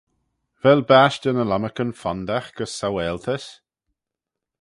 [0.61, 3.45] Vel bashtey ny lomarcan fondagh gys saualtys?